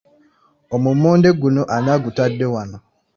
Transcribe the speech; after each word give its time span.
Omummonde 0.75 1.29
guno 1.39 1.61
ani 1.75 1.89
agutadde 1.95 2.45
wano? 2.53 2.77